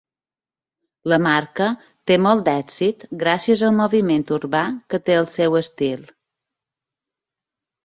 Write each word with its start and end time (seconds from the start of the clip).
La 1.11 1.19
marca 1.25 1.67
té 2.11 2.17
molt 2.27 2.41
d'èxit 2.47 3.05
gràcies 3.25 3.63
al 3.69 3.77
moviment 3.81 4.25
urbà 4.41 4.65
que 4.95 5.03
té 5.11 5.21
el 5.21 5.31
seu 5.37 5.61
estil. 5.63 6.11